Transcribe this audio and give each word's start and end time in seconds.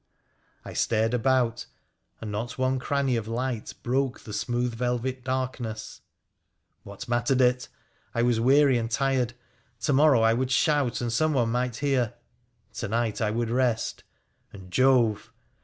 I 0.65 0.73
stared 0.73 1.13
about, 1.13 1.67
and 2.21 2.31
not 2.31 2.57
one 2.57 2.79
cranny 2.79 3.15
of 3.17 3.27
light 3.27 3.71
broke 3.83 4.21
the 4.21 4.33
smooth 4.33 4.73
velvet 4.73 5.23
darkness. 5.23 6.01
What 6.81 7.07
mattered 7.07 7.39
it? 7.39 7.67
I 8.15 8.23
was 8.23 8.39
weary 8.39 8.79
and 8.79 8.89
tired— 8.89 9.35
to 9.83 9.93
morrow 9.93 10.21
I 10.23 10.33
would 10.33 10.49
shout 10.49 11.01
and 11.01 11.13
someone 11.13 11.51
might 11.51 11.75
hear, 11.75 12.15
to 12.77 12.87
night 12.87 13.21
I 13.21 13.29
would 13.29 13.51
rest; 13.51 14.03
and, 14.51 14.71
Jove 14.71 15.31